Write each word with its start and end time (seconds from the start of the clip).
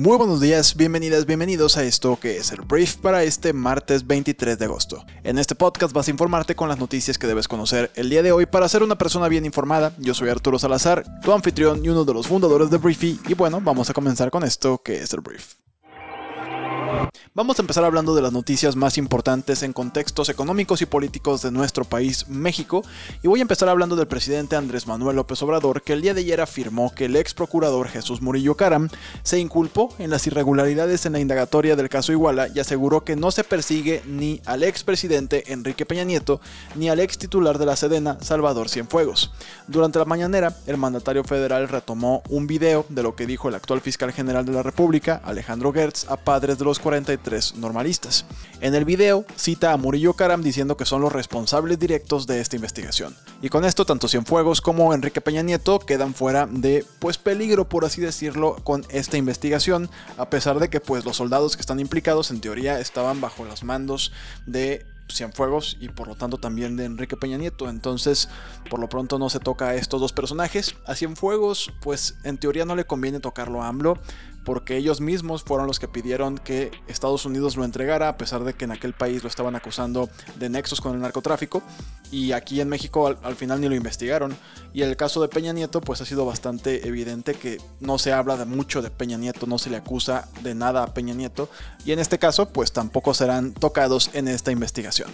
Muy 0.00 0.16
buenos 0.16 0.40
días, 0.40 0.76
bienvenidas, 0.76 1.26
bienvenidos 1.26 1.76
a 1.76 1.84
esto 1.84 2.18
que 2.18 2.38
es 2.38 2.52
el 2.52 2.62
brief 2.62 2.96
para 2.96 3.22
este 3.22 3.52
martes 3.52 4.06
23 4.06 4.58
de 4.58 4.64
agosto. 4.64 5.04
En 5.24 5.38
este 5.38 5.54
podcast 5.54 5.92
vas 5.92 6.08
a 6.08 6.10
informarte 6.10 6.54
con 6.54 6.70
las 6.70 6.78
noticias 6.78 7.18
que 7.18 7.26
debes 7.26 7.46
conocer 7.46 7.90
el 7.96 8.08
día 8.08 8.22
de 8.22 8.32
hoy 8.32 8.46
para 8.46 8.66
ser 8.70 8.82
una 8.82 8.96
persona 8.96 9.28
bien 9.28 9.44
informada. 9.44 9.92
Yo 9.98 10.14
soy 10.14 10.30
Arturo 10.30 10.58
Salazar, 10.58 11.04
tu 11.20 11.32
anfitrión 11.32 11.84
y 11.84 11.90
uno 11.90 12.06
de 12.06 12.14
los 12.14 12.26
fundadores 12.26 12.70
de 12.70 12.78
Briefy 12.78 13.20
y 13.28 13.34
bueno, 13.34 13.60
vamos 13.60 13.90
a 13.90 13.92
comenzar 13.92 14.30
con 14.30 14.42
esto 14.42 14.80
que 14.82 15.02
es 15.02 15.12
el 15.12 15.20
brief. 15.20 15.59
Vamos 17.34 17.58
a 17.58 17.62
empezar 17.62 17.84
hablando 17.84 18.14
de 18.14 18.22
las 18.22 18.32
noticias 18.32 18.76
más 18.76 18.98
importantes 18.98 19.62
en 19.62 19.72
contextos 19.72 20.28
económicos 20.28 20.82
y 20.82 20.86
políticos 20.86 21.42
de 21.42 21.50
nuestro 21.50 21.84
país, 21.84 22.28
México, 22.28 22.82
y 23.22 23.28
voy 23.28 23.38
a 23.38 23.42
empezar 23.42 23.68
hablando 23.68 23.96
del 23.96 24.08
presidente 24.08 24.56
Andrés 24.56 24.86
Manuel 24.86 25.16
López 25.16 25.40
Obrador, 25.42 25.82
que 25.82 25.92
el 25.92 26.02
día 26.02 26.12
de 26.12 26.22
ayer 26.22 26.40
afirmó 26.40 26.92
que 26.94 27.04
el 27.04 27.16
ex 27.16 27.32
procurador 27.32 27.88
Jesús 27.88 28.20
Murillo 28.20 28.56
Caram 28.56 28.88
se 29.22 29.38
inculpó 29.38 29.94
en 29.98 30.10
las 30.10 30.26
irregularidades 30.26 31.06
en 31.06 31.12
la 31.12 31.20
indagatoria 31.20 31.76
del 31.76 31.88
caso 31.88 32.12
Iguala 32.12 32.48
y 32.54 32.58
aseguró 32.58 33.04
que 33.04 33.16
no 33.16 33.30
se 33.30 33.44
persigue 33.44 34.02
ni 34.06 34.40
al 34.44 34.62
ex 34.62 34.82
presidente 34.82 35.52
Enrique 35.52 35.86
Peña 35.86 36.04
Nieto 36.04 36.40
ni 36.74 36.88
al 36.88 37.00
ex 37.00 37.16
titular 37.16 37.58
de 37.58 37.66
la 37.66 37.76
Sedena, 37.76 38.18
Salvador 38.20 38.68
Cienfuegos. 38.68 39.32
Durante 39.68 39.98
la 39.98 40.04
mañanera, 40.04 40.56
el 40.66 40.76
mandatario 40.76 41.24
federal 41.24 41.68
retomó 41.68 42.22
un 42.28 42.46
video 42.46 42.84
de 42.88 43.02
lo 43.02 43.14
que 43.14 43.26
dijo 43.26 43.48
el 43.48 43.54
actual 43.54 43.80
fiscal 43.80 44.12
general 44.12 44.44
de 44.44 44.52
la 44.52 44.62
República, 44.62 45.20
Alejandro 45.24 45.72
Gertz, 45.72 46.06
a 46.08 46.16
padres 46.16 46.58
de 46.58 46.64
los 46.64 46.78
43 47.00 47.56
normalistas. 47.56 48.26
En 48.60 48.74
el 48.74 48.84
video 48.84 49.24
cita 49.36 49.72
a 49.72 49.76
Murillo 49.76 50.12
Karam 50.12 50.42
diciendo 50.42 50.76
que 50.76 50.84
son 50.84 51.00
los 51.00 51.12
responsables 51.12 51.78
directos 51.78 52.26
de 52.26 52.40
esta 52.40 52.56
investigación. 52.56 53.16
Y 53.40 53.48
con 53.48 53.64
esto 53.64 53.86
tanto 53.86 54.06
Cienfuegos 54.08 54.60
como 54.60 54.92
Enrique 54.92 55.22
Peña 55.22 55.42
Nieto 55.42 55.78
quedan 55.78 56.14
fuera 56.14 56.46
de 56.46 56.84
pues 56.98 57.16
peligro 57.16 57.68
por 57.68 57.84
así 57.84 58.00
decirlo 58.02 58.56
con 58.64 58.84
esta 58.90 59.16
investigación, 59.16 59.88
a 60.18 60.28
pesar 60.28 60.58
de 60.58 60.68
que 60.68 60.80
pues 60.80 61.04
los 61.04 61.16
soldados 61.16 61.56
que 61.56 61.62
están 61.62 61.80
implicados 61.80 62.30
en 62.30 62.40
teoría 62.40 62.78
estaban 62.80 63.20
bajo 63.20 63.44
los 63.44 63.64
mandos 63.64 64.12
de 64.46 64.84
Cienfuegos 65.12 65.76
y 65.80 65.88
por 65.88 66.08
lo 66.08 66.14
tanto 66.14 66.38
también 66.38 66.76
de 66.76 66.84
Enrique 66.84 67.16
Peña 67.16 67.36
Nieto. 67.36 67.68
Entonces, 67.68 68.28
por 68.68 68.80
lo 68.80 68.88
pronto 68.88 69.18
no 69.18 69.30
se 69.30 69.40
toca 69.40 69.68
a 69.68 69.74
estos 69.74 70.00
dos 70.00 70.12
personajes. 70.12 70.74
A 70.86 70.94
Cienfuegos, 70.94 71.72
pues 71.80 72.16
en 72.24 72.38
teoría 72.38 72.64
no 72.64 72.76
le 72.76 72.84
conviene 72.84 73.20
tocarlo 73.20 73.62
a 73.62 73.68
AMLO 73.68 73.98
porque 74.44 74.76
ellos 74.76 75.00
mismos 75.00 75.42
fueron 75.42 75.66
los 75.66 75.78
que 75.78 75.88
pidieron 75.88 76.38
que 76.38 76.70
Estados 76.88 77.24
Unidos 77.24 77.56
lo 77.56 77.64
entregara, 77.64 78.08
a 78.08 78.16
pesar 78.16 78.44
de 78.44 78.54
que 78.54 78.64
en 78.64 78.72
aquel 78.72 78.92
país 78.92 79.22
lo 79.22 79.28
estaban 79.28 79.56
acusando 79.56 80.08
de 80.38 80.48
nexos 80.48 80.80
con 80.80 80.94
el 80.94 81.00
narcotráfico, 81.00 81.62
y 82.10 82.32
aquí 82.32 82.60
en 82.60 82.68
México 82.68 83.06
al, 83.22 83.36
final 83.36 83.60
ni 83.60 83.68
lo 83.68 83.74
investigaron. 83.74 84.36
Y 84.72 84.82
el 84.82 84.96
caso 84.96 85.20
de 85.22 85.28
Peña 85.28 85.52
Nieto, 85.52 85.80
pues 85.80 86.00
ha 86.00 86.04
sido 86.04 86.24
bastante 86.24 86.86
evidente 86.86 87.34
que 87.34 87.58
no 87.80 87.98
se 87.98 88.12
habla 88.12 88.36
de 88.36 88.44
mucho 88.44 88.82
de 88.82 88.90
Peña 88.90 89.16
Nieto, 89.16 89.46
no 89.46 89.58
se 89.58 89.70
le 89.70 89.76
acusa 89.76 90.28
de 90.42 90.54
nada 90.54 90.82
a 90.82 90.94
Peña 90.94 91.14
Nieto, 91.14 91.48
y 91.84 91.92
en 91.92 91.98
este 91.98 92.18
caso, 92.18 92.48
pues 92.48 92.72
tampoco 92.72 93.14
serán 93.14 93.52
tocados 93.52 94.10
en 94.14 94.28
esta 94.28 94.50
investigación. 94.50 95.10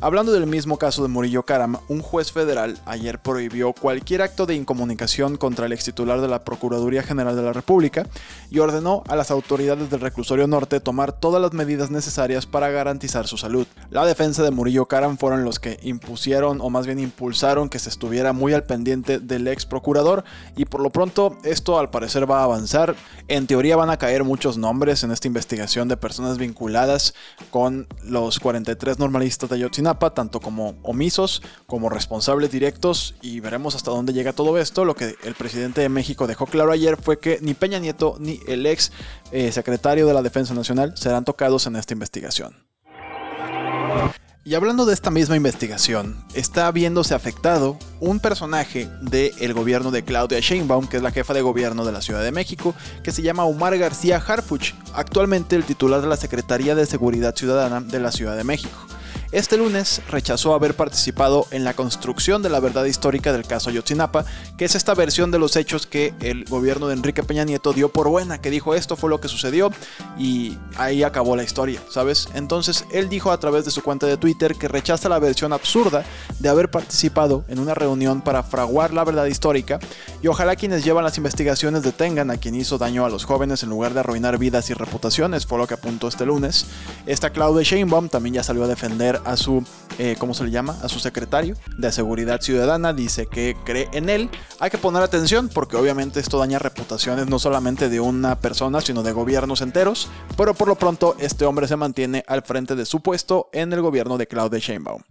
Hablando 0.00 0.32
del 0.32 0.46
mismo 0.46 0.78
caso 0.78 1.02
de 1.02 1.08
Murillo 1.08 1.44
Karam, 1.44 1.78
un 1.88 2.00
juez 2.00 2.32
federal 2.32 2.78
ayer 2.86 3.20
prohibió 3.20 3.72
cualquier 3.72 4.22
acto 4.22 4.46
de 4.46 4.54
incomunicación 4.54 5.36
contra 5.36 5.66
el 5.66 5.72
ex 5.72 5.84
titular 5.84 6.20
de 6.20 6.28
la 6.28 6.44
Procuraduría 6.44 7.02
General 7.02 7.36
de 7.36 7.42
la 7.42 7.52
República 7.52 8.06
y 8.50 8.58
ordenó 8.70 9.02
a 9.08 9.16
las 9.16 9.30
autoridades 9.30 9.90
del 9.90 10.00
reclusorio 10.00 10.46
norte 10.46 10.80
tomar 10.80 11.12
todas 11.12 11.42
las 11.42 11.52
medidas 11.52 11.90
necesarias 11.90 12.46
para 12.46 12.70
garantizar 12.70 13.26
su 13.26 13.36
salud. 13.36 13.66
La 13.90 14.06
defensa 14.06 14.42
de 14.42 14.50
Murillo 14.50 14.86
Karam 14.86 15.18
fueron 15.18 15.44
los 15.44 15.58
que 15.58 15.78
impusieron 15.82 16.60
o 16.60 16.70
más 16.70 16.86
bien 16.86 17.00
impulsaron 17.00 17.68
que 17.68 17.78
se 17.78 17.88
estuviera 17.88 18.32
muy 18.32 18.52
al 18.52 18.64
pendiente 18.64 19.18
del 19.18 19.48
ex 19.48 19.66
procurador 19.66 20.24
y 20.56 20.64
por 20.64 20.80
lo 20.80 20.90
pronto 20.90 21.36
esto 21.42 21.78
al 21.78 21.90
parecer 21.90 22.30
va 22.30 22.40
a 22.40 22.44
avanzar. 22.44 22.94
En 23.28 23.46
teoría 23.46 23.76
van 23.76 23.90
a 23.90 23.96
caer 23.96 24.24
muchos 24.24 24.56
nombres 24.56 25.02
en 25.02 25.10
esta 25.10 25.26
investigación 25.26 25.88
de 25.88 25.96
personas 25.96 26.38
vinculadas 26.38 27.14
con 27.50 27.88
los 28.04 28.38
43 28.38 28.98
normalistas 28.98 29.50
de 29.50 29.56
Ayotzinapa, 29.56 30.14
tanto 30.14 30.40
como 30.40 30.76
omisos 30.82 31.42
como 31.66 31.88
responsables 31.88 32.52
directos 32.52 33.14
y 33.20 33.40
veremos 33.40 33.74
hasta 33.74 33.90
dónde 33.90 34.12
llega 34.12 34.32
todo 34.32 34.58
esto. 34.58 34.84
Lo 34.84 34.94
que 34.94 35.16
el 35.24 35.34
presidente 35.34 35.80
de 35.80 35.88
México 35.88 36.26
dejó 36.26 36.46
claro 36.46 36.72
ayer 36.72 36.96
fue 36.96 37.18
que 37.18 37.38
ni 37.40 37.54
Peña 37.54 37.80
Nieto 37.80 38.16
ni 38.20 38.40
el 38.46 38.59
ex 38.66 38.92
eh, 39.32 39.52
secretario 39.52 40.06
de 40.06 40.14
la 40.14 40.22
Defensa 40.22 40.54
Nacional 40.54 40.94
serán 40.96 41.24
tocados 41.24 41.66
en 41.66 41.76
esta 41.76 41.94
investigación. 41.94 42.56
Y 44.42 44.54
hablando 44.54 44.86
de 44.86 44.94
esta 44.94 45.10
misma 45.10 45.36
investigación, 45.36 46.24
está 46.34 46.72
viéndose 46.72 47.14
afectado 47.14 47.78
un 48.00 48.20
personaje 48.20 48.88
del 49.02 49.52
gobierno 49.52 49.90
de 49.90 50.02
Claudia 50.02 50.40
Sheinbaum, 50.40 50.86
que 50.86 50.96
es 50.96 51.02
la 51.02 51.10
jefa 51.10 51.34
de 51.34 51.42
gobierno 51.42 51.84
de 51.84 51.92
la 51.92 52.00
Ciudad 52.00 52.22
de 52.22 52.32
México, 52.32 52.74
que 53.02 53.12
se 53.12 53.20
llama 53.20 53.44
Omar 53.44 53.76
García 53.76 54.16
Harfuch, 54.16 54.72
actualmente 54.94 55.56
el 55.56 55.64
titular 55.64 56.00
de 56.00 56.08
la 56.08 56.16
Secretaría 56.16 56.74
de 56.74 56.86
Seguridad 56.86 57.36
Ciudadana 57.36 57.82
de 57.82 58.00
la 58.00 58.12
Ciudad 58.12 58.36
de 58.36 58.44
México 58.44 58.78
este 59.32 59.56
lunes 59.56 60.02
rechazó 60.08 60.54
haber 60.54 60.74
participado 60.74 61.46
en 61.52 61.62
la 61.62 61.74
construcción 61.74 62.42
de 62.42 62.48
la 62.48 62.58
verdad 62.58 62.84
histórica 62.84 63.32
del 63.32 63.46
caso 63.46 63.70
Ayotzinapa, 63.70 64.24
que 64.56 64.64
es 64.64 64.74
esta 64.74 64.94
versión 64.94 65.30
de 65.30 65.38
los 65.38 65.54
hechos 65.56 65.86
que 65.86 66.14
el 66.20 66.44
gobierno 66.44 66.88
de 66.88 66.94
Enrique 66.94 67.22
Peña 67.22 67.44
Nieto 67.44 67.72
dio 67.72 67.90
por 67.90 68.08
buena, 68.08 68.40
que 68.40 68.50
dijo 68.50 68.74
esto 68.74 68.96
fue 68.96 69.08
lo 69.08 69.20
que 69.20 69.28
sucedió 69.28 69.70
y 70.18 70.58
ahí 70.76 71.02
acabó 71.04 71.36
la 71.36 71.44
historia, 71.44 71.80
¿sabes? 71.90 72.28
Entonces 72.34 72.84
él 72.92 73.08
dijo 73.08 73.30
a 73.30 73.38
través 73.38 73.64
de 73.64 73.70
su 73.70 73.82
cuenta 73.82 74.06
de 74.06 74.16
Twitter 74.16 74.56
que 74.56 74.68
rechaza 74.68 75.08
la 75.08 75.18
versión 75.18 75.52
absurda 75.52 76.04
de 76.38 76.48
haber 76.48 76.70
participado 76.70 77.44
en 77.48 77.60
una 77.60 77.74
reunión 77.74 78.22
para 78.22 78.42
fraguar 78.42 78.92
la 78.92 79.04
verdad 79.04 79.26
histórica 79.26 79.78
y 80.22 80.28
ojalá 80.28 80.56
quienes 80.56 80.84
llevan 80.84 81.04
las 81.04 81.16
investigaciones 81.16 81.82
detengan 81.82 82.30
a 82.30 82.36
quien 82.36 82.54
hizo 82.54 82.78
daño 82.78 83.04
a 83.04 83.08
los 83.08 83.24
jóvenes 83.24 83.62
en 83.62 83.70
lugar 83.70 83.94
de 83.94 84.00
arruinar 84.00 84.38
vidas 84.38 84.68
y 84.70 84.74
reputaciones, 84.74 85.46
fue 85.46 85.58
lo 85.58 85.66
que 85.66 85.74
apuntó 85.74 86.08
este 86.08 86.26
lunes. 86.26 86.66
Esta 87.06 87.30
Claudia 87.30 87.62
Sheinbaum 87.62 88.08
también 88.08 88.34
ya 88.34 88.42
salió 88.42 88.64
a 88.64 88.68
defender 88.68 89.20
a 89.24 89.36
su, 89.36 89.64
eh, 89.98 90.16
¿cómo 90.18 90.34
se 90.34 90.44
le 90.44 90.50
llama? 90.50 90.76
A 90.82 90.88
su 90.88 90.98
secretario 90.98 91.56
de 91.78 91.92
Seguridad 91.92 92.40
Ciudadana, 92.40 92.92
dice 92.92 93.26
que 93.26 93.56
cree 93.64 93.88
en 93.92 94.08
él. 94.10 94.30
Hay 94.58 94.70
que 94.70 94.78
poner 94.78 95.02
atención 95.02 95.48
porque 95.48 95.76
obviamente 95.76 96.20
esto 96.20 96.38
daña 96.38 96.58
reputaciones 96.58 97.26
no 97.26 97.38
solamente 97.38 97.88
de 97.88 98.00
una 98.00 98.38
persona, 98.38 98.80
sino 98.80 99.02
de 99.02 99.12
gobiernos 99.12 99.62
enteros, 99.62 100.08
pero 100.36 100.54
por 100.54 100.68
lo 100.68 100.74
pronto 100.74 101.16
este 101.18 101.44
hombre 101.44 101.66
se 101.66 101.76
mantiene 101.76 102.24
al 102.26 102.42
frente 102.42 102.76
de 102.76 102.84
su 102.84 103.00
puesto 103.00 103.48
en 103.52 103.72
el 103.72 103.80
gobierno 103.80 104.18
de 104.18 104.26
Claudia 104.26 104.58
Sheinbaum. 104.58 105.02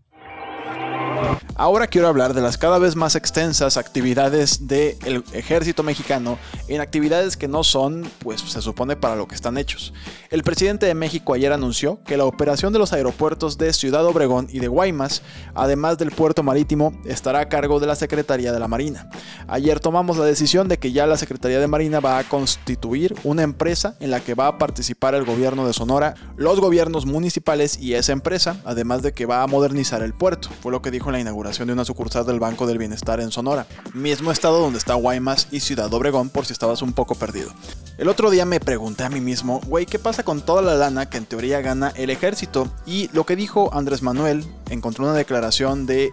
Ahora 1.55 1.87
quiero 1.87 2.07
hablar 2.07 2.33
de 2.33 2.41
las 2.41 2.57
cada 2.57 2.77
vez 2.77 2.95
más 2.95 3.15
extensas 3.15 3.77
actividades 3.77 4.67
del 4.67 5.23
ejército 5.33 5.83
mexicano 5.83 6.37
en 6.67 6.79
actividades 6.81 7.35
que 7.35 7.47
no 7.47 7.63
son, 7.63 8.09
pues 8.19 8.41
se 8.41 8.61
supone, 8.61 8.95
para 8.95 9.15
lo 9.15 9.27
que 9.27 9.35
están 9.35 9.57
hechos. 9.57 9.93
El 10.29 10.43
presidente 10.43 10.85
de 10.85 10.93
México 10.93 11.33
ayer 11.33 11.51
anunció 11.51 12.01
que 12.03 12.17
la 12.17 12.25
operación 12.25 12.71
de 12.71 12.79
los 12.79 12.93
aeropuertos 12.93 13.57
de 13.57 13.73
Ciudad 13.73 14.05
Obregón 14.05 14.47
y 14.49 14.59
de 14.59 14.67
Guaymas, 14.67 15.21
además 15.53 15.97
del 15.97 16.11
puerto 16.11 16.43
marítimo, 16.43 16.93
estará 17.05 17.41
a 17.41 17.49
cargo 17.49 17.79
de 17.79 17.87
la 17.87 17.95
Secretaría 17.95 18.53
de 18.53 18.59
la 18.59 18.67
Marina. 18.67 19.09
Ayer 19.47 19.79
tomamos 19.79 20.17
la 20.17 20.25
decisión 20.25 20.67
de 20.67 20.77
que 20.77 20.91
ya 20.91 21.07
la 21.07 21.17
Secretaría 21.17 21.59
de 21.59 21.67
Marina 21.67 21.99
va 21.99 22.19
a 22.19 22.23
constituir 22.23 23.15
una 23.23 23.43
empresa 23.43 23.95
en 23.99 24.11
la 24.11 24.19
que 24.19 24.33
va 24.33 24.47
a 24.47 24.57
participar 24.57 25.15
el 25.15 25.25
gobierno 25.25 25.67
de 25.67 25.73
Sonora, 25.73 26.15
los 26.37 26.59
gobiernos 26.59 27.05
municipales 27.05 27.79
y 27.79 27.95
esa 27.95 28.13
empresa, 28.13 28.61
además 28.65 29.01
de 29.01 29.11
que 29.11 29.25
va 29.25 29.43
a 29.43 29.47
modernizar 29.47 30.03
el 30.03 30.13
puerto, 30.13 30.49
fue 30.61 30.71
lo 30.71 30.81
que 30.81 30.91
dijo 30.91 31.09
en 31.09 31.13
la 31.13 31.19
inauguración 31.29 31.67
de 31.67 31.73
una 31.73 31.85
sucursal 31.85 32.25
del 32.25 32.39
Banco 32.39 32.65
del 32.65 32.79
Bienestar 32.79 33.19
en 33.21 33.29
Sonora, 33.29 33.67
mismo 33.93 34.31
estado 34.31 34.59
donde 34.59 34.79
está 34.79 34.95
Guaymas 34.95 35.47
y 35.51 35.59
Ciudad 35.59 35.93
Obregón 35.93 36.29
por 36.29 36.47
si 36.47 36.53
estabas 36.53 36.81
un 36.81 36.91
poco 36.91 37.13
perdido. 37.13 37.51
El 37.99 38.07
otro 38.07 38.31
día 38.31 38.45
me 38.45 38.59
pregunté 38.59 39.03
a 39.03 39.09
mí 39.09 39.21
mismo, 39.21 39.61
güey, 39.67 39.85
¿qué 39.85 39.99
pasa 39.99 40.23
con 40.23 40.41
toda 40.41 40.63
la 40.63 40.73
lana 40.73 41.07
que 41.07 41.17
en 41.17 41.25
teoría 41.25 41.61
gana 41.61 41.93
el 41.95 42.09
ejército? 42.09 42.67
Y 42.87 43.09
lo 43.13 43.27
que 43.27 43.35
dijo 43.35 43.69
Andrés 43.73 44.01
Manuel, 44.01 44.43
encontró 44.69 45.05
una 45.05 45.13
declaración 45.13 45.85
de 45.85 46.11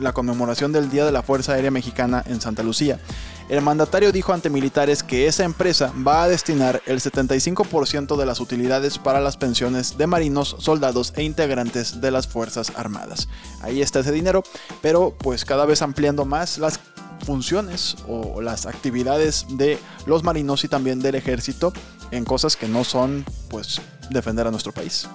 la 0.00 0.12
conmemoración 0.12 0.72
del 0.72 0.90
Día 0.90 1.06
de 1.06 1.12
la 1.12 1.22
Fuerza 1.22 1.54
Aérea 1.54 1.70
Mexicana 1.70 2.22
en 2.26 2.42
Santa 2.42 2.62
Lucía. 2.62 3.00
El 3.48 3.62
mandatario 3.62 4.12
dijo 4.12 4.34
ante 4.34 4.50
militares 4.50 5.02
que 5.02 5.26
esa 5.26 5.44
empresa 5.44 5.90
va 6.06 6.22
a 6.22 6.28
destinar 6.28 6.82
el 6.84 7.00
75% 7.00 8.16
de 8.16 8.26
las 8.26 8.40
utilidades 8.40 8.98
para 8.98 9.22
las 9.22 9.38
pensiones 9.38 9.96
de 9.96 10.06
marinos, 10.06 10.56
soldados 10.58 11.14
e 11.16 11.22
integrantes 11.22 12.02
de 12.02 12.10
las 12.10 12.28
Fuerzas 12.28 12.72
Armadas. 12.76 13.26
Ahí 13.62 13.80
está 13.80 14.00
ese 14.00 14.12
dinero, 14.12 14.42
pero 14.82 15.16
pues 15.16 15.46
cada 15.46 15.64
vez 15.64 15.80
ampliando 15.80 16.26
más 16.26 16.58
las 16.58 16.78
funciones 17.24 17.96
o 18.06 18.42
las 18.42 18.66
actividades 18.66 19.46
de 19.48 19.78
los 20.04 20.24
marinos 20.24 20.64
y 20.64 20.68
también 20.68 21.00
del 21.00 21.14
ejército 21.14 21.72
en 22.10 22.26
cosas 22.26 22.54
que 22.54 22.68
no 22.68 22.84
son 22.84 23.24
pues 23.48 23.80
defender 24.10 24.46
a 24.46 24.50
nuestro 24.50 24.72
país. 24.72 25.08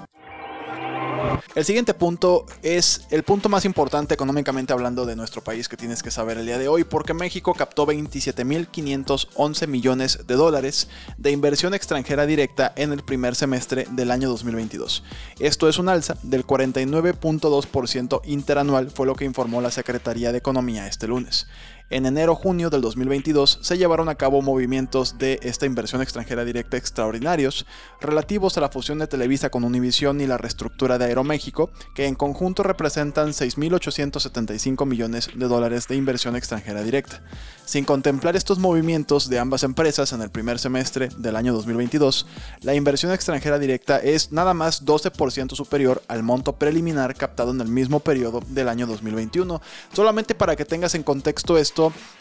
El 1.55 1.65
siguiente 1.65 1.93
punto 1.93 2.45
es 2.61 3.05
el 3.11 3.23
punto 3.23 3.47
más 3.49 3.65
importante 3.65 4.13
económicamente 4.13 4.73
hablando 4.73 5.05
de 5.05 5.15
nuestro 5.15 5.43
país 5.43 5.69
que 5.69 5.77
tienes 5.77 6.01
que 6.01 6.11
saber 6.11 6.37
el 6.37 6.45
día 6.45 6.57
de 6.57 6.67
hoy, 6.67 6.83
porque 6.83 7.13
México 7.13 7.53
captó 7.53 7.85
27.511 7.85 9.67
millones 9.67 10.25
de 10.25 10.35
dólares 10.35 10.89
de 11.17 11.31
inversión 11.31 11.73
extranjera 11.73 12.25
directa 12.25 12.73
en 12.75 12.91
el 12.91 13.03
primer 13.03 13.35
semestre 13.35 13.85
del 13.91 14.11
año 14.11 14.29
2022. 14.29 15.03
Esto 15.39 15.69
es 15.69 15.77
un 15.77 15.89
alza 15.89 16.17
del 16.23 16.45
49.2% 16.45 18.21
interanual, 18.25 18.91
fue 18.91 19.05
lo 19.05 19.15
que 19.15 19.25
informó 19.25 19.61
la 19.61 19.71
Secretaría 19.71 20.31
de 20.31 20.39
Economía 20.39 20.87
este 20.87 21.07
lunes. 21.07 21.47
En 21.89 22.05
enero-junio 22.05 22.69
del 22.69 22.81
2022 22.81 23.59
se 23.61 23.77
llevaron 23.77 24.07
a 24.09 24.15
cabo 24.15 24.41
movimientos 24.41 25.17
de 25.17 25.39
esta 25.43 25.65
inversión 25.65 26.01
extranjera 26.01 26.45
directa 26.45 26.77
extraordinarios 26.77 27.65
relativos 28.01 28.57
a 28.57 28.61
la 28.61 28.69
fusión 28.69 28.99
de 28.99 29.07
Televisa 29.07 29.49
con 29.49 29.63
Univision 29.63 30.21
y 30.21 30.25
la 30.25 30.37
reestructura 30.37 30.97
de 30.97 31.05
Aeroméxico, 31.05 31.71
que 31.93 32.07
en 32.07 32.15
conjunto 32.15 32.63
representan 32.63 33.29
6.875 33.29 34.85
millones 34.85 35.29
de 35.35 35.47
dólares 35.47 35.87
de 35.87 35.95
inversión 35.95 36.35
extranjera 36.35 36.81
directa. 36.83 37.21
Sin 37.65 37.85
contemplar 37.85 38.35
estos 38.35 38.59
movimientos 38.59 39.29
de 39.29 39.39
ambas 39.39 39.63
empresas 39.63 40.13
en 40.13 40.21
el 40.21 40.31
primer 40.31 40.59
semestre 40.59 41.09
del 41.17 41.35
año 41.35 41.53
2022, 41.53 42.25
la 42.61 42.75
inversión 42.75 43.11
extranjera 43.11 43.59
directa 43.59 43.99
es 43.99 44.31
nada 44.31 44.53
más 44.53 44.85
12% 44.85 45.55
superior 45.55 46.01
al 46.07 46.23
monto 46.23 46.55
preliminar 46.55 47.15
captado 47.15 47.51
en 47.51 47.61
el 47.61 47.67
mismo 47.67 47.99
periodo 47.99 48.41
del 48.47 48.69
año 48.69 48.87
2021. 48.87 49.61
Solamente 49.93 50.33
para 50.33 50.55
que 50.55 50.65
tengas 50.65 50.95
en 50.95 51.03
contexto 51.03 51.57
esto, 51.57 51.72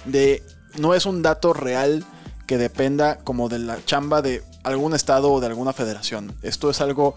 de 0.04 0.42
no 0.78 0.94
es 0.94 1.06
un 1.06 1.22
dato 1.22 1.52
real 1.52 2.04
que 2.46 2.58
dependa 2.58 3.18
como 3.18 3.48
de 3.48 3.58
la 3.58 3.84
chamba 3.84 4.22
de 4.22 4.42
algún 4.64 4.94
estado 4.94 5.32
o 5.32 5.40
de 5.40 5.46
alguna 5.46 5.72
federación. 5.72 6.34
Esto 6.42 6.70
es 6.70 6.80
algo 6.80 7.14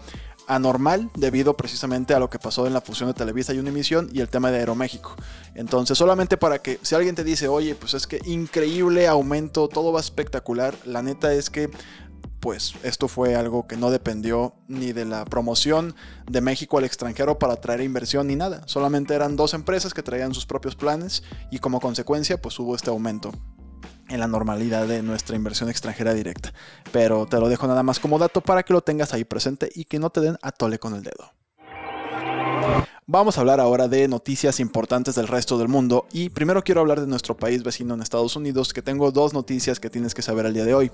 anormal 0.48 1.10
debido 1.16 1.56
precisamente 1.56 2.14
a 2.14 2.18
lo 2.18 2.30
que 2.30 2.38
pasó 2.38 2.66
en 2.66 2.72
la 2.72 2.80
fusión 2.80 3.08
de 3.08 3.14
Televisa 3.14 3.52
y 3.52 3.58
Univisión 3.58 4.08
y 4.12 4.20
el 4.20 4.28
tema 4.28 4.50
de 4.50 4.58
Aeroméxico. 4.58 5.16
Entonces, 5.54 5.98
solamente 5.98 6.36
para 6.36 6.60
que 6.60 6.78
si 6.82 6.94
alguien 6.94 7.14
te 7.14 7.24
dice, 7.24 7.48
oye, 7.48 7.74
pues 7.74 7.94
es 7.94 8.06
que 8.06 8.20
increíble 8.24 9.08
aumento, 9.08 9.68
todo 9.68 9.92
va 9.92 10.00
espectacular, 10.00 10.74
la 10.84 11.02
neta 11.02 11.32
es 11.32 11.50
que 11.50 11.70
pues 12.40 12.74
esto 12.82 13.08
fue 13.08 13.34
algo 13.34 13.66
que 13.66 13.76
no 13.76 13.90
dependió 13.90 14.54
ni 14.68 14.92
de 14.92 15.04
la 15.04 15.24
promoción 15.24 15.94
de 16.30 16.40
México 16.40 16.78
al 16.78 16.84
extranjero 16.84 17.38
para 17.38 17.56
traer 17.56 17.80
inversión 17.80 18.26
ni 18.26 18.36
nada. 18.36 18.62
Solamente 18.66 19.14
eran 19.14 19.36
dos 19.36 19.54
empresas 19.54 19.94
que 19.94 20.02
traían 20.02 20.34
sus 20.34 20.46
propios 20.46 20.76
planes 20.76 21.22
y 21.50 21.58
como 21.58 21.80
consecuencia 21.80 22.40
pues 22.40 22.58
hubo 22.58 22.74
este 22.74 22.90
aumento 22.90 23.32
en 24.08 24.20
la 24.20 24.26
normalidad 24.26 24.86
de 24.86 25.02
nuestra 25.02 25.36
inversión 25.36 25.68
extranjera 25.68 26.14
directa. 26.14 26.52
Pero 26.92 27.26
te 27.26 27.38
lo 27.38 27.48
dejo 27.48 27.66
nada 27.66 27.82
más 27.82 27.98
como 27.98 28.18
dato 28.18 28.40
para 28.40 28.62
que 28.62 28.72
lo 28.72 28.80
tengas 28.80 29.12
ahí 29.12 29.24
presente 29.24 29.70
y 29.74 29.84
que 29.84 29.98
no 29.98 30.10
te 30.10 30.20
den 30.20 30.38
a 30.42 30.52
tole 30.52 30.78
con 30.78 30.94
el 30.94 31.02
dedo. 31.02 31.35
Vamos 33.08 33.38
a 33.38 33.40
hablar 33.40 33.60
ahora 33.60 33.86
de 33.86 34.08
noticias 34.08 34.58
importantes 34.58 35.14
del 35.14 35.28
resto 35.28 35.58
del 35.58 35.68
mundo 35.68 36.08
y 36.12 36.28
primero 36.28 36.64
quiero 36.64 36.80
hablar 36.80 37.00
de 37.00 37.06
nuestro 37.06 37.36
país 37.36 37.62
vecino 37.62 37.94
en 37.94 38.02
Estados 38.02 38.34
Unidos 38.34 38.74
que 38.74 38.82
tengo 38.82 39.12
dos 39.12 39.32
noticias 39.32 39.78
que 39.78 39.88
tienes 39.88 40.12
que 40.12 40.22
saber 40.22 40.44
al 40.44 40.54
día 40.54 40.64
de 40.64 40.74
hoy. 40.74 40.90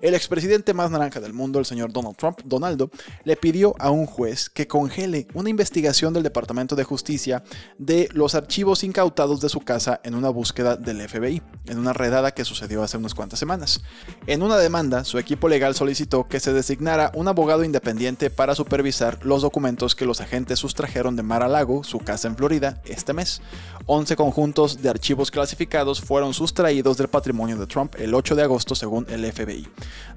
El 0.00 0.14
expresidente 0.14 0.74
más 0.74 0.92
naranja 0.92 1.18
del 1.18 1.32
mundo, 1.32 1.58
el 1.58 1.64
señor 1.64 1.92
Donald 1.92 2.14
Trump, 2.14 2.38
Donaldo, 2.44 2.88
le 3.24 3.34
pidió 3.34 3.74
a 3.80 3.90
un 3.90 4.06
juez 4.06 4.48
que 4.48 4.68
congele 4.68 5.26
una 5.34 5.50
investigación 5.50 6.14
del 6.14 6.22
Departamento 6.22 6.76
de 6.76 6.84
Justicia 6.84 7.42
de 7.78 8.08
los 8.12 8.36
archivos 8.36 8.84
incautados 8.84 9.40
de 9.40 9.48
su 9.48 9.58
casa 9.58 10.00
en 10.04 10.14
una 10.14 10.28
búsqueda 10.28 10.76
del 10.76 11.00
FBI, 11.08 11.42
en 11.66 11.78
una 11.80 11.92
redada 11.92 12.30
que 12.30 12.44
sucedió 12.44 12.84
hace 12.84 12.96
unas 12.96 13.16
cuantas 13.16 13.40
semanas. 13.40 13.82
En 14.28 14.44
una 14.44 14.56
demanda, 14.56 15.02
su 15.02 15.18
equipo 15.18 15.48
legal 15.48 15.74
solicitó 15.74 16.28
que 16.28 16.38
se 16.38 16.52
designara 16.52 17.10
un 17.16 17.26
abogado 17.26 17.64
independiente 17.64 18.30
para 18.30 18.54
supervisar 18.54 19.18
los 19.26 19.42
documentos 19.42 19.96
que 19.96 20.06
los 20.06 20.20
agentes 20.20 20.60
sustrajeron 20.60 21.16
de 21.16 21.24
Mar 21.24 21.42
a 21.42 21.55
Lago, 21.56 21.82
su 21.84 22.00
casa 22.00 22.28
en 22.28 22.36
Florida, 22.36 22.82
este 22.84 23.14
mes. 23.14 23.40
11 23.86 24.14
conjuntos 24.16 24.82
de 24.82 24.90
archivos 24.90 25.30
clasificados 25.30 26.02
fueron 26.02 26.34
sustraídos 26.34 26.98
del 26.98 27.08
patrimonio 27.08 27.56
de 27.56 27.66
Trump 27.66 27.94
el 27.98 28.14
8 28.14 28.34
de 28.34 28.42
agosto 28.42 28.74
según 28.74 29.06
el 29.08 29.24
FBI. 29.32 29.66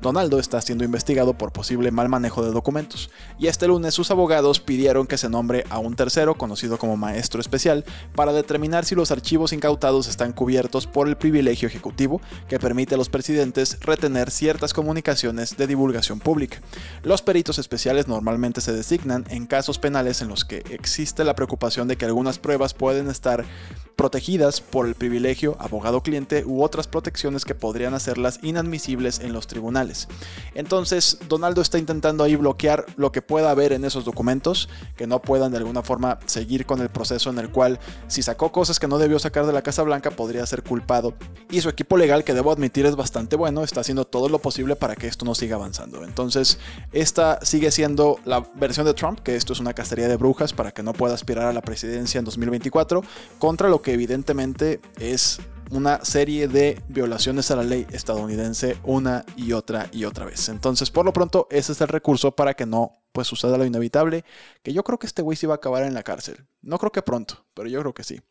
Donaldo 0.02 0.40
está 0.40 0.60
siendo 0.60 0.84
investigado 0.84 1.36
por 1.36 1.54
posible 1.54 1.92
mal 1.92 2.10
manejo 2.10 2.44
de 2.44 2.52
documentos, 2.52 3.10
y 3.38 3.48
este 3.48 3.68
lunes 3.68 3.94
sus 3.94 4.12
abogados 4.12 4.60
pidieron 4.60 5.08
que 5.08 5.18
se 5.18 5.30
nombre 5.30 5.66
a 5.70 5.78
un 5.80 5.96
tercero, 5.96 6.36
conocido 6.36 6.78
como 6.78 6.98
maestro 6.98 7.40
especial, 7.40 7.86
para 8.16 8.34
determinar 8.34 8.86
si 8.86 8.96
los 8.96 9.12
archivos 9.12 9.54
incautados 9.54 10.08
están 10.08 10.34
cubiertos 10.34 10.88
por 10.88 11.08
el 11.08 11.16
privilegio 11.16 11.68
ejecutivo 11.68 12.22
que 12.50 12.60
permite 12.60 12.96
a 12.96 12.98
los 12.98 13.10
presidentes 13.10 13.80
retener 13.82 14.32
ciertas 14.32 14.74
comunicaciones 14.74 15.56
de 15.56 15.68
divulgación 15.68 16.20
pública. 16.20 16.60
Los 17.04 17.22
peritos 17.22 17.60
especiales 17.60 18.08
normalmente 18.08 18.62
se 18.62 18.74
designan 18.74 19.26
en 19.30 19.46
casos 19.46 19.78
penales 19.78 20.22
en 20.22 20.28
los 20.28 20.44
que 20.44 20.64
existe 20.72 21.24
la 21.24 21.29
preocupación 21.36 21.88
de 21.88 21.98
que 21.98 22.06
algunas 22.06 22.40
pruebas 22.40 22.74
pueden 22.74 23.10
estar 23.10 23.46
protegidas 24.00 24.62
por 24.62 24.88
el 24.88 24.96
privilegio 24.96 25.58
abogado-cliente 25.60 26.46
u 26.46 26.64
otras 26.64 26.88
protecciones 26.88 27.44
que 27.44 27.54
podrían 27.54 27.94
hacerlas 27.94 28.40
inadmisibles 28.42 29.20
en 29.20 29.34
los 29.34 29.46
tribunales. 29.46 30.08
Entonces, 30.56 31.18
Donaldo 31.28 31.62
está 31.62 31.78
intentando 31.78 32.24
ahí 32.24 32.38
bloquear 32.38 32.86
lo 32.96 33.12
que 33.12 33.22
pueda 33.22 33.52
haber 33.52 33.74
en 33.74 33.84
esos 33.84 34.06
documentos, 34.06 34.70
que 34.96 35.06
no 35.06 35.22
puedan 35.22 35.52
de 35.52 35.58
alguna 35.58 35.84
forma 35.84 36.18
seguir 36.28 36.66
con 36.66 36.80
el 36.80 36.88
proceso 36.88 37.30
en 37.30 37.40
el 37.40 37.52
cual 37.52 37.78
si 38.08 38.22
sacó 38.22 38.54
cosas 38.54 38.80
que 38.80 38.88
no 38.88 39.00
debió 39.00 39.20
sacar 39.20 39.46
de 39.46 39.52
la 39.52 39.64
Casa 39.64 39.84
Blanca 39.84 40.12
podría 40.12 40.46
ser 40.46 40.64
culpado. 40.64 41.14
Y 41.52 41.60
su 41.60 41.68
equipo 41.68 41.98
legal, 41.98 42.24
que 42.24 42.34
debo 42.34 42.54
admitir 42.54 42.86
es 42.86 42.96
bastante 42.96 43.36
bueno, 43.36 43.66
está 43.66 43.82
haciendo 43.82 44.06
todo 44.06 44.30
lo 44.30 44.40
posible 44.40 44.78
para 44.78 44.96
que 44.96 45.08
esto 45.08 45.26
no 45.26 45.36
siga 45.36 45.58
avanzando. 45.58 46.06
Entonces, 46.06 46.58
esta 46.94 47.40
sigue 47.46 47.70
siendo 47.70 48.18
la 48.24 48.46
versión 48.56 48.86
de 48.86 48.94
Trump, 48.94 49.20
que 49.20 49.36
esto 49.36 49.52
es 49.52 49.60
una 49.60 49.74
cacería 49.74 50.08
de 50.08 50.16
brujas 50.16 50.54
para 50.54 50.72
que 50.72 50.84
no 50.84 50.94
pueda 50.94 51.16
aspirar 51.20 51.46
a 51.46 51.54
la 51.54 51.62
presidencia 51.62 52.20
en 52.20 52.26
2024, 52.26 53.04
contra 53.38 53.70
lo 53.70 53.82
que 53.82 53.94
evidentemente 53.94 54.80
es 55.00 55.40
una 55.72 56.04
serie 56.04 56.48
de 56.48 56.82
violaciones 56.88 57.52
a 57.52 57.56
la 57.56 57.64
ley 57.64 57.86
estadounidense 57.92 58.78
una 58.84 59.24
y 59.36 59.54
otra 59.54 59.88
y 59.92 60.06
otra 60.06 60.26
vez. 60.26 60.50
Entonces, 60.50 60.90
por 60.90 61.06
lo 61.06 61.14
pronto, 61.14 61.48
ese 61.52 61.74
es 61.74 61.82
el 61.82 61.88
recurso 61.88 62.32
para 62.32 62.56
que 62.56 62.66
no 62.66 62.94
pues 63.12 63.28
suceda 63.28 63.58
lo 63.58 63.66
inevitable, 63.66 64.24
que 64.64 64.74
yo 64.74 64.84
creo 64.84 65.00
que 65.00 65.08
este 65.08 65.22
güey 65.22 65.36
se 65.36 65.48
va 65.48 65.56
a 65.56 65.58
acabar 65.58 65.84
en 65.84 65.94
la 65.94 66.04
cárcel. 66.04 66.46
No 66.62 66.78
creo 66.78 66.92
que 66.92 67.02
pronto, 67.02 67.46
pero 67.54 67.68
yo 67.68 67.80
creo 67.82 67.94
que 67.94 68.04
sí. 68.04 68.22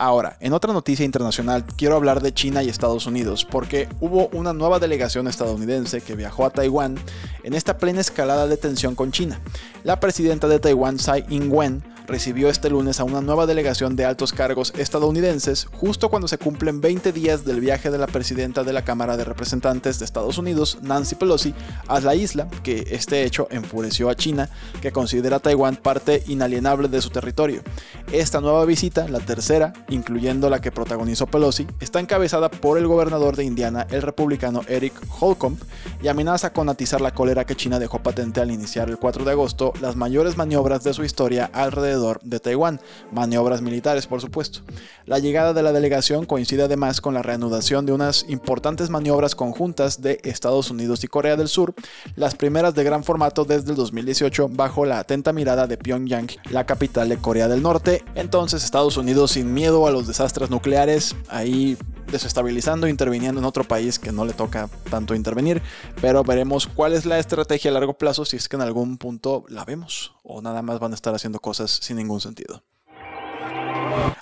Ahora, 0.00 0.38
en 0.40 0.54
otra 0.54 0.72
noticia 0.72 1.04
internacional, 1.04 1.62
quiero 1.76 1.94
hablar 1.94 2.22
de 2.22 2.32
China 2.32 2.62
y 2.62 2.70
Estados 2.70 3.04
Unidos, 3.04 3.44
porque 3.44 3.86
hubo 4.00 4.28
una 4.32 4.54
nueva 4.54 4.78
delegación 4.78 5.28
estadounidense 5.28 6.00
que 6.00 6.16
viajó 6.16 6.46
a 6.46 6.50
Taiwán 6.50 6.96
en 7.44 7.52
esta 7.52 7.76
plena 7.76 8.00
escalada 8.00 8.46
de 8.46 8.56
tensión 8.56 8.94
con 8.94 9.12
China. 9.12 9.38
La 9.84 10.00
presidenta 10.00 10.48
de 10.48 10.58
Taiwán, 10.58 10.96
Tsai 10.96 11.26
Ing-wen, 11.28 11.84
recibió 12.10 12.48
este 12.48 12.70
lunes 12.70 12.98
a 12.98 13.04
una 13.04 13.20
nueva 13.20 13.46
delegación 13.46 13.94
de 13.94 14.04
altos 14.04 14.32
cargos 14.32 14.72
estadounidenses 14.76 15.68
justo 15.70 16.08
cuando 16.08 16.26
se 16.26 16.38
cumplen 16.38 16.80
20 16.80 17.12
días 17.12 17.44
del 17.44 17.60
viaje 17.60 17.88
de 17.88 17.98
la 17.98 18.08
presidenta 18.08 18.64
de 18.64 18.72
la 18.72 18.82
Cámara 18.82 19.16
de 19.16 19.22
Representantes 19.22 20.00
de 20.00 20.06
Estados 20.06 20.36
Unidos, 20.36 20.78
Nancy 20.82 21.14
Pelosi, 21.14 21.54
a 21.86 22.00
la 22.00 22.16
isla, 22.16 22.48
que 22.64 22.84
este 22.90 23.22
hecho 23.22 23.46
enfureció 23.52 24.10
a 24.10 24.16
China, 24.16 24.50
que 24.82 24.90
considera 24.90 25.36
a 25.36 25.38
Taiwán 25.38 25.76
parte 25.76 26.24
inalienable 26.26 26.88
de 26.88 27.00
su 27.00 27.10
territorio. 27.10 27.62
Esta 28.10 28.40
nueva 28.40 28.64
visita, 28.64 29.06
la 29.06 29.20
tercera, 29.20 29.72
incluyendo 29.88 30.50
la 30.50 30.60
que 30.60 30.72
protagonizó 30.72 31.28
Pelosi, 31.28 31.68
está 31.78 32.00
encabezada 32.00 32.50
por 32.50 32.76
el 32.76 32.88
gobernador 32.88 33.36
de 33.36 33.44
Indiana, 33.44 33.86
el 33.88 34.02
republicano 34.02 34.62
Eric 34.66 34.94
Holcomb, 35.20 35.58
y 36.02 36.08
amenaza 36.08 36.52
con 36.52 36.68
atizar 36.68 37.00
la 37.00 37.14
cólera 37.14 37.46
que 37.46 37.54
China 37.54 37.78
dejó 37.78 38.02
patente 38.02 38.40
al 38.40 38.50
iniciar 38.50 38.90
el 38.90 38.98
4 38.98 39.24
de 39.24 39.30
agosto 39.30 39.72
las 39.80 39.94
mayores 39.94 40.36
maniobras 40.36 40.82
de 40.82 40.92
su 40.92 41.04
historia 41.04 41.48
alrededor 41.52 41.99
de 42.22 42.40
Taiwán, 42.40 42.80
maniobras 43.12 43.62
militares 43.62 44.06
por 44.06 44.20
supuesto. 44.20 44.60
La 45.06 45.18
llegada 45.18 45.52
de 45.52 45.62
la 45.62 45.72
delegación 45.72 46.26
coincide 46.26 46.64
además 46.64 47.00
con 47.00 47.14
la 47.14 47.22
reanudación 47.22 47.86
de 47.86 47.92
unas 47.92 48.24
importantes 48.28 48.90
maniobras 48.90 49.34
conjuntas 49.34 50.02
de 50.02 50.20
Estados 50.24 50.70
Unidos 50.70 51.04
y 51.04 51.08
Corea 51.08 51.36
del 51.36 51.48
Sur, 51.48 51.74
las 52.16 52.34
primeras 52.34 52.74
de 52.74 52.84
gran 52.84 53.04
formato 53.04 53.44
desde 53.44 53.70
el 53.70 53.76
2018 53.76 54.48
bajo 54.50 54.84
la 54.84 54.98
atenta 54.98 55.32
mirada 55.32 55.66
de 55.66 55.76
Pyongyang, 55.76 56.28
la 56.50 56.66
capital 56.66 57.08
de 57.08 57.16
Corea 57.16 57.48
del 57.48 57.62
Norte. 57.62 58.04
Entonces 58.14 58.64
Estados 58.64 58.96
Unidos 58.96 59.32
sin 59.32 59.52
miedo 59.52 59.86
a 59.86 59.90
los 59.90 60.06
desastres 60.06 60.50
nucleares, 60.50 61.16
ahí 61.28 61.76
desestabilizando, 62.10 62.88
interviniendo 62.88 63.40
en 63.40 63.44
otro 63.44 63.64
país 63.64 63.98
que 63.98 64.12
no 64.12 64.24
le 64.24 64.32
toca 64.32 64.68
tanto 64.90 65.14
intervenir, 65.14 65.62
pero 66.00 66.22
veremos 66.24 66.66
cuál 66.66 66.92
es 66.92 67.06
la 67.06 67.18
estrategia 67.18 67.70
a 67.70 67.74
largo 67.74 67.94
plazo 67.94 68.24
si 68.24 68.36
es 68.36 68.48
que 68.48 68.56
en 68.56 68.62
algún 68.62 68.98
punto 68.98 69.44
la 69.48 69.64
vemos 69.64 70.14
o 70.22 70.42
nada 70.42 70.62
más 70.62 70.78
van 70.78 70.92
a 70.92 70.94
estar 70.94 71.14
haciendo 71.14 71.40
cosas 71.40 71.70
sin 71.70 71.96
ningún 71.96 72.20
sentido. 72.20 72.62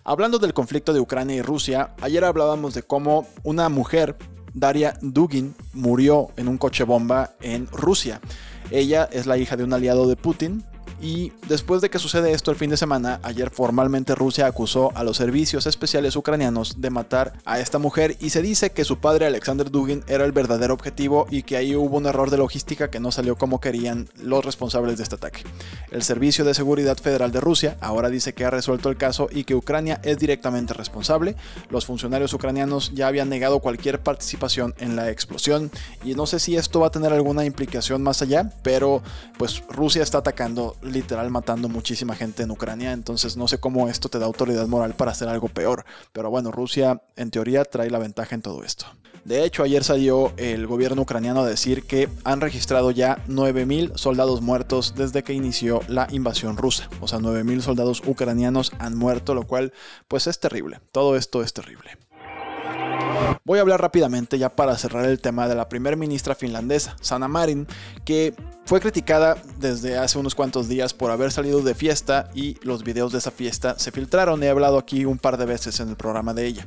Hablando 0.05 0.39
del 0.39 0.55
conflicto 0.55 0.93
de 0.93 1.01
Ucrania 1.01 1.37
y 1.37 1.43
Rusia, 1.43 1.95
ayer 2.01 2.25
hablábamos 2.25 2.75
de 2.75 2.83
cómo 2.83 3.27
una 3.43 3.69
mujer, 3.69 4.17
Daria 4.55 4.95
Dugin, 5.03 5.55
murió 5.75 6.29
en 6.37 6.49
un 6.49 6.59
coche 6.59 6.85
bomba 6.85 7.35
en 7.41 7.67
Rusia. 7.67 8.21
Ella 8.71 9.09
es 9.13 9.27
la 9.27 9.39
hija 9.39 9.57
de 9.57 9.65
un 9.65 9.73
aliado 9.73 10.09
de 10.09 10.17
Putin, 10.17 10.65
Y 11.01 11.33
después 11.49 11.81
de 11.81 11.91
que 11.91 11.99
sucede 11.99 12.33
esto 12.33 12.51
el 12.51 12.57
fin 12.57 12.71
de 12.71 12.77
semana, 12.77 13.21
ayer 13.23 13.51
formalmente 13.51 14.15
Rusia 14.15 14.47
acusó 14.47 14.91
a 14.97 15.05
los 15.05 15.17
servicios 15.17 15.67
especiales 15.67 16.17
ucranianos 16.17 16.81
de 16.81 16.91
matar 16.91 17.35
a 17.45 17.61
esta 17.61 17.79
mujer 17.79 18.17
y 18.21 18.31
se 18.31 18.43
dice 18.43 18.71
que 18.71 18.85
su 18.85 18.99
padre 18.99 19.27
Alexander 19.27 19.71
Dugin 19.71 20.03
era 20.09 20.25
el 20.25 20.33
verdadero 20.33 20.75
objetivo 20.75 21.27
y 21.31 21.43
que 21.43 21.57
ahí 21.57 21.77
hubo 21.77 21.97
un 21.97 22.07
error 22.07 22.31
de 22.31 22.39
logística 22.39 22.91
que 22.91 23.01
no 23.01 23.13
salió 23.13 23.37
como 23.37 23.61
querían 23.61 24.09
los 24.21 24.45
responsables 24.45 24.97
de 24.97 25.05
este 25.05 25.15
ataque. 25.15 25.45
El 25.91 26.03
Servicio 26.03 26.45
de 26.45 26.55
Seguridad 26.55 26.99
Federal 26.99 27.31
de 27.31 27.41
Rusia 27.41 27.77
ahora 27.81 28.11
dice 28.11 28.33
que 28.33 28.45
ha 28.45 28.51
resuelto 28.51 28.89
el 28.89 28.97
caso 28.97 29.29
y 29.31 29.45
que 29.45 29.55
Ucrania 29.55 30.01
es 30.03 30.19
directamente 30.19 30.75
responsable. 30.75 31.37
Los 31.71 31.87
funcionarios 31.87 32.35
ucranianos 32.35 32.93
ya 32.95 33.07
habían 33.07 33.29
negado 33.29 33.61
cualquier 33.61 34.01
participación 34.01 34.75
en 34.79 34.97
la 34.97 35.11
explosión 35.11 35.71
y 36.05 36.15
no 36.15 36.27
sé 36.27 36.41
si 36.41 36.57
esto 36.57 36.81
va 36.81 36.89
a 36.89 36.91
tener 36.91 37.13
alguna 37.13 37.45
implicación 37.45 38.03
más 38.03 38.23
allá, 38.23 38.53
pero 38.63 39.03
pues 39.39 39.63
Rusia 39.69 40.03
está 40.03 40.19
atacando, 40.19 40.77
literal 40.89 41.31
matando 41.31 41.69
muchísima 41.69 42.15
gente 42.15 42.43
en 42.43 42.51
Ucrania, 42.51 42.93
entonces 42.93 43.37
no 43.37 43.49
sé 43.49 43.59
cómo 43.59 43.89
esto 43.89 44.09
te 44.09 44.19
da 44.19 44.27
autoridad 44.27 44.67
moral 44.67 44.95
para 44.95 45.13
hacer 45.13 45.29
algo 45.29 45.49
peor, 45.49 45.85
pero 46.13 46.31
bueno, 46.31 46.51
Rusia 46.51 47.03
en 47.17 47.31
teoría 47.31 47.65
trae 47.65 47.91
la 47.91 47.99
ventaja 47.99 48.35
en 48.35 48.43
todo 48.43 48.65
esto. 48.65 48.87
De 49.25 49.45
hecho, 49.45 49.63
ayer 49.63 49.85
salió 49.85 50.33
el 50.39 50.67
gobierno 50.67 51.03
ucraniano 51.03 51.41
a 51.41 51.47
decir 51.47 51.83
que 51.85 52.09
han 52.25 52.41
registrado 52.41 52.91
ya 52.91 53.23
9.000 53.27 53.97
soldados 53.99 54.41
muertos 54.41 54.95
desde 54.97 55.23
que 55.23 55.35
inició 55.35 55.83
la 55.87 56.07
invasión 56.11 56.57
rusa. 56.57 56.89
O 57.03 57.09
sea, 57.09 57.19
9.000 57.19 57.61
soldados 57.61 58.03
ucranianos 58.07 58.73
han 58.79 58.97
muerto, 58.97 59.35
lo 59.35 59.47
cual 59.47 59.75
pues 60.09 60.27
es 60.29 60.41
terrible. 60.41 60.81
Todo 60.93 61.15
esto 61.15 61.43
es 61.43 61.53
terrible. 61.53 61.99
Voy 63.45 63.59
a 63.59 63.63
hablar 63.63 63.81
rápidamente 63.81 64.39
ya 64.39 64.55
para 64.55 64.77
cerrar 64.77 65.05
el 65.07 65.21
tema 65.21 65.49
de 65.49 65.55
la 65.55 65.69
primera 65.69 65.97
ministra 65.97 66.35
finlandesa, 66.35 66.97
Sanna 67.01 67.29
Marin, 67.29 67.67
que 68.05 68.35
fue 68.65 68.81
criticada 68.81 69.37
desde 69.59 69.97
hace 69.97 70.19
unos 70.19 70.35
cuantos 70.35 70.69
días 70.69 70.95
por 70.95 71.11
haber 71.11 71.33
salido 71.33 71.63
de 71.63 71.75
fiesta 71.75 72.31
y 72.35 72.57
los 72.63 72.85
videos 72.85 73.13
de 73.13 73.19
esa 73.19 73.31
fiesta 73.31 73.79
se 73.79 73.91
filtraron. 73.91 74.43
He 74.43 74.49
hablado 74.49 74.79
aquí 74.79 75.05
un 75.05 75.19
par 75.19 75.37
de 75.39 75.47
veces 75.47 75.81
en 75.81 75.89
el 75.89 75.97
programa 75.97 76.35
de 76.35 76.47
ella. 76.47 76.67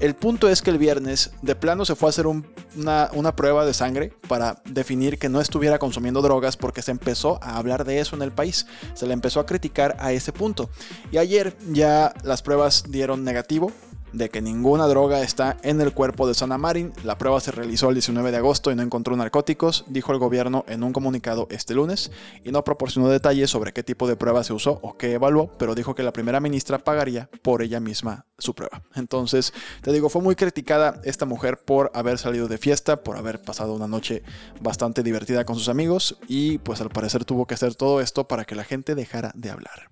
El 0.00 0.14
punto 0.14 0.48
es 0.48 0.60
que 0.60 0.70
el 0.70 0.78
viernes 0.78 1.30
de 1.42 1.54
plano 1.54 1.84
se 1.84 1.94
fue 1.94 2.08
a 2.08 2.10
hacer 2.10 2.26
una, 2.26 3.10
una, 3.12 3.36
prueba 3.36 3.64
de 3.64 3.72
sangre 3.72 4.12
para 4.28 4.60
definir 4.64 5.18
que 5.18 5.28
no 5.28 5.40
estuviera 5.40 5.78
consumiendo 5.78 6.20
drogas 6.20 6.56
porque 6.56 6.82
se 6.82 6.90
empezó 6.90 7.38
a 7.42 7.56
hablar 7.56 7.84
de 7.84 8.00
eso 8.00 8.16
en 8.16 8.22
el 8.22 8.32
país. 8.32 8.66
Se 8.94 9.06
le 9.06 9.12
empezó 9.12 9.38
a 9.38 9.46
criticar 9.46 9.96
a 10.00 10.12
ese 10.12 10.32
punto. 10.32 10.68
Y 11.12 11.18
ayer 11.18 11.56
ya 11.72 12.12
las 12.24 12.42
pruebas 12.42 12.84
dieron 12.88 13.22
negativo 13.22 13.70
de 14.14 14.30
que 14.30 14.40
ninguna 14.40 14.86
droga 14.86 15.20
está 15.20 15.56
en 15.62 15.80
el 15.80 15.92
cuerpo 15.92 16.26
de 16.26 16.34
Sana 16.34 16.56
Marin. 16.56 16.92
La 17.02 17.18
prueba 17.18 17.40
se 17.40 17.50
realizó 17.50 17.88
el 17.88 17.96
19 17.96 18.30
de 18.30 18.36
agosto 18.36 18.70
y 18.70 18.76
no 18.76 18.82
encontró 18.82 19.16
narcóticos, 19.16 19.84
dijo 19.88 20.12
el 20.12 20.18
gobierno 20.18 20.64
en 20.68 20.82
un 20.84 20.92
comunicado 20.92 21.48
este 21.50 21.74
lunes, 21.74 22.12
y 22.44 22.52
no 22.52 22.64
proporcionó 22.64 23.08
detalles 23.08 23.50
sobre 23.50 23.72
qué 23.72 23.82
tipo 23.82 24.06
de 24.06 24.16
prueba 24.16 24.44
se 24.44 24.52
usó 24.52 24.78
o 24.82 24.96
qué 24.96 25.12
evaluó, 25.12 25.50
pero 25.58 25.74
dijo 25.74 25.94
que 25.94 26.04
la 26.04 26.12
primera 26.12 26.40
ministra 26.40 26.78
pagaría 26.78 27.28
por 27.42 27.62
ella 27.62 27.80
misma 27.80 28.26
su 28.38 28.54
prueba. 28.54 28.82
Entonces, 28.94 29.52
te 29.82 29.92
digo, 29.92 30.08
fue 30.08 30.22
muy 30.22 30.36
criticada 30.36 31.00
esta 31.04 31.26
mujer 31.26 31.58
por 31.58 31.90
haber 31.94 32.18
salido 32.18 32.48
de 32.48 32.58
fiesta, 32.58 33.02
por 33.02 33.16
haber 33.16 33.42
pasado 33.42 33.74
una 33.74 33.88
noche 33.88 34.22
bastante 34.60 35.02
divertida 35.02 35.44
con 35.44 35.56
sus 35.56 35.68
amigos 35.68 36.18
y 36.28 36.58
pues 36.58 36.80
al 36.80 36.90
parecer 36.90 37.24
tuvo 37.24 37.46
que 37.46 37.54
hacer 37.54 37.74
todo 37.74 38.00
esto 38.00 38.28
para 38.28 38.44
que 38.44 38.54
la 38.54 38.64
gente 38.64 38.94
dejara 38.94 39.32
de 39.34 39.50
hablar. 39.50 39.90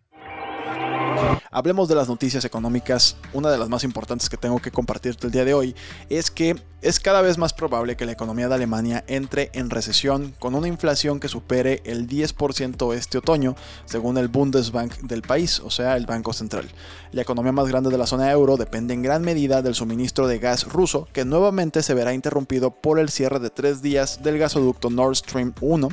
Hablemos 1.55 1.87
de 1.87 1.95
las 1.95 2.09
noticias 2.09 2.47
económicas. 2.47 3.15
Una 3.35 3.51
de 3.51 3.59
las 3.59 3.69
más 3.69 3.85
importantes 3.85 4.31
que 4.31 4.39
tengo 4.39 4.59
que 4.59 4.71
compartirte 4.71 5.27
el 5.27 5.33
día 5.35 5.45
de 5.45 5.53
hoy 5.53 5.77
es 6.09 6.31
que 6.31 6.57
es 6.81 6.99
cada 6.99 7.21
vez 7.21 7.37
más 7.37 7.53
probable 7.53 7.95
que 7.95 8.07
la 8.07 8.13
economía 8.13 8.49
de 8.49 8.55
Alemania 8.55 9.05
entre 9.07 9.51
en 9.53 9.69
recesión 9.69 10.35
con 10.39 10.55
una 10.55 10.67
inflación 10.67 11.21
que 11.21 11.29
supere 11.29 11.83
el 11.85 12.09
10% 12.09 12.95
este 12.95 13.19
otoño, 13.19 13.55
según 13.85 14.17
el 14.17 14.29
Bundesbank 14.29 14.95
del 15.03 15.21
país, 15.21 15.61
o 15.61 15.71
sea, 15.71 15.97
el 15.97 16.07
Banco 16.07 16.33
Central. 16.33 16.69
La 17.13 17.23
economía 17.23 17.53
más 17.53 17.69
grande 17.69 17.91
de 17.91 17.99
la 17.99 18.07
zona 18.07 18.33
euro 18.33 18.57
depende 18.57 18.95
en 18.95 19.03
gran 19.03 19.23
medida 19.23 19.63
del 19.63 19.75
suministro 19.75 20.27
de 20.27 20.39
gas 20.39 20.65
ruso, 20.65 21.07
que 21.13 21.27
nuevamente 21.27 21.83
se 21.83 21.95
verá 21.95 22.15
interrumpido 22.15 22.71
por 22.71 22.99
el 22.99 23.11
cierre 23.11 23.39
de 23.39 23.51
tres 23.51 23.83
días 23.83 24.23
del 24.23 24.39
gasoducto 24.39 24.89
Nord 24.89 25.17
Stream 25.17 25.53
1 25.61 25.89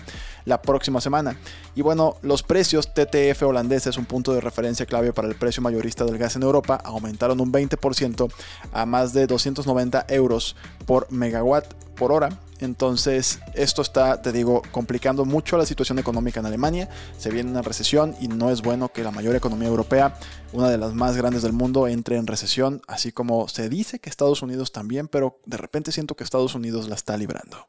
la 0.46 0.62
próxima 0.62 1.00
semana. 1.02 1.38
Y 1.76 1.82
bueno, 1.82 2.16
los 2.24 2.42
precios 2.42 2.94
TTF 2.94 3.44
holandeses, 3.44 3.98
un 3.98 4.06
punto 4.06 4.34
de 4.34 4.42
referencia 4.42 4.88
clave 4.88 5.14
para 5.14 5.28
el 5.28 5.36
precio 5.36 5.49
mayorista 5.60 6.06
del 6.06 6.18
gas 6.18 6.36
en 6.36 6.44
Europa, 6.44 6.80
aumentaron 6.84 7.42
un 7.42 7.52
20% 7.52 8.32
a 8.72 8.86
más 8.86 9.14
de 9.14 9.28
290 9.28 10.06
euros 10.10 10.56
por 10.86 11.12
megawatt 11.12 11.74
por 11.96 12.12
hora. 12.12 12.30
Entonces, 12.60 13.40
esto 13.54 13.82
está, 13.82 14.22
te 14.22 14.32
digo, 14.32 14.62
complicando 14.72 15.26
mucho 15.26 15.58
la 15.58 15.66
situación 15.66 15.98
económica 16.00 16.40
en 16.40 16.46
Alemania. 16.46 16.90
Se 17.18 17.30
viene 17.30 17.52
una 17.52 17.62
recesión 17.62 18.16
y 18.20 18.28
no 18.28 18.52
es 18.52 18.62
bueno 18.62 18.90
que 18.90 19.04
la 19.04 19.12
mayor 19.12 19.36
economía 19.36 19.70
europea, 19.70 20.16
una 20.52 20.70
de 20.70 20.78
las 20.78 20.94
más 20.94 21.16
grandes 21.16 21.42
del 21.42 21.54
mundo, 21.54 21.88
entre 21.88 22.18
en 22.18 22.28
recesión, 22.28 22.82
así 22.88 23.12
como 23.12 23.48
se 23.48 23.70
dice 23.70 24.00
que 24.00 24.10
Estados 24.10 24.42
Unidos 24.42 24.72
también, 24.72 25.08
pero 25.08 25.40
de 25.46 25.58
repente 25.58 25.92
siento 25.92 26.16
que 26.16 26.24
Estados 26.24 26.56
Unidos 26.56 26.90
la 26.90 26.96
está 26.96 27.16
librando. 27.16 27.66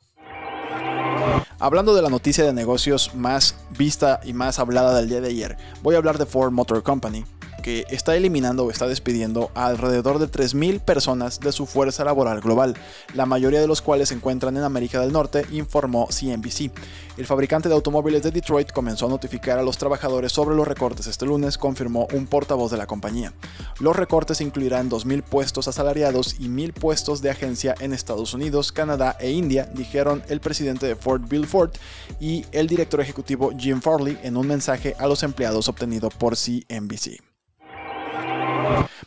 Hablando 1.58 1.94
de 1.94 2.02
la 2.02 2.08
noticia 2.08 2.44
de 2.44 2.52
negocios 2.52 3.14
más 3.14 3.54
vista 3.76 4.20
y 4.24 4.32
más 4.32 4.58
hablada 4.58 4.96
del 4.96 5.08
día 5.08 5.20
de 5.20 5.28
ayer, 5.28 5.56
voy 5.82 5.94
a 5.94 5.98
hablar 5.98 6.18
de 6.18 6.26
Ford 6.26 6.52
Motor 6.52 6.82
Company, 6.82 7.24
que 7.60 7.86
está 7.90 8.16
eliminando 8.16 8.64
o 8.64 8.70
está 8.70 8.86
despidiendo 8.86 9.50
a 9.54 9.66
alrededor 9.66 10.18
de 10.18 10.28
3.000 10.28 10.80
personas 10.80 11.40
de 11.40 11.52
su 11.52 11.66
fuerza 11.66 12.04
laboral 12.04 12.40
global, 12.40 12.76
la 13.14 13.26
mayoría 13.26 13.60
de 13.60 13.66
los 13.66 13.82
cuales 13.82 14.08
se 14.08 14.14
encuentran 14.14 14.56
en 14.56 14.64
América 14.64 15.00
del 15.00 15.12
Norte, 15.12 15.46
informó 15.50 16.08
CNBC. 16.08 16.70
El 17.16 17.26
fabricante 17.26 17.68
de 17.68 17.74
automóviles 17.74 18.22
de 18.22 18.30
Detroit 18.30 18.72
comenzó 18.72 19.06
a 19.06 19.10
notificar 19.10 19.58
a 19.58 19.62
los 19.62 19.76
trabajadores 19.76 20.32
sobre 20.32 20.56
los 20.56 20.66
recortes 20.66 21.06
este 21.06 21.26
lunes, 21.26 21.58
confirmó 21.58 22.08
un 22.12 22.26
portavoz 22.26 22.70
de 22.70 22.78
la 22.78 22.86
compañía. 22.86 23.32
Los 23.78 23.96
recortes 23.96 24.40
incluirán 24.40 24.90
2.000 24.90 25.22
puestos 25.22 25.68
asalariados 25.68 26.36
y 26.38 26.48
1.000 26.48 26.72
puestos 26.72 27.20
de 27.20 27.30
agencia 27.30 27.74
en 27.80 27.92
Estados 27.92 28.34
Unidos, 28.34 28.72
Canadá 28.72 29.16
e 29.20 29.30
India, 29.30 29.68
dijeron 29.74 30.22
el 30.28 30.40
presidente 30.40 30.86
de 30.86 30.96
Ford 30.96 31.22
Bill 31.28 31.46
Ford 31.46 31.72
y 32.20 32.46
el 32.52 32.66
director 32.66 33.00
ejecutivo 33.00 33.52
Jim 33.56 33.80
Farley 33.80 34.18
en 34.22 34.36
un 34.36 34.46
mensaje 34.46 34.94
a 34.98 35.06
los 35.06 35.22
empleados 35.22 35.68
obtenido 35.68 36.08
por 36.08 36.36
CNBC. 36.36 37.29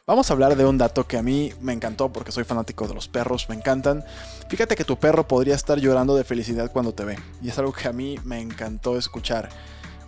Vamos 0.05 0.29
a 0.29 0.33
hablar 0.33 0.55
de 0.55 0.65
un 0.65 0.77
dato 0.77 1.07
que 1.07 1.17
a 1.17 1.23
mí 1.23 1.53
me 1.61 1.73
encantó 1.73 2.11
porque 2.11 2.31
soy 2.31 2.43
fanático 2.43 2.87
de 2.87 2.93
los 2.93 3.07
perros, 3.07 3.47
me 3.49 3.55
encantan. 3.55 4.03
Fíjate 4.49 4.75
que 4.75 4.83
tu 4.83 4.97
perro 4.97 5.27
podría 5.27 5.55
estar 5.55 5.79
llorando 5.79 6.15
de 6.15 6.23
felicidad 6.23 6.71
cuando 6.71 6.93
te 6.93 7.05
ve, 7.05 7.17
y 7.41 7.49
es 7.49 7.57
algo 7.57 7.73
que 7.73 7.87
a 7.87 7.93
mí 7.93 8.17
me 8.23 8.41
encantó 8.41 8.97
escuchar. 8.97 9.49